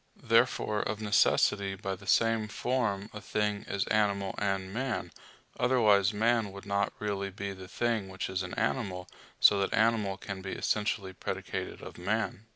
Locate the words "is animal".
3.67-4.33